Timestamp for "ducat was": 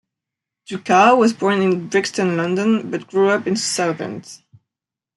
0.65-1.31